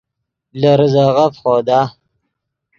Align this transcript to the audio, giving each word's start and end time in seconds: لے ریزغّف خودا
لے 0.59 0.71
ریزغّف 0.79 1.33
خودا 1.41 1.79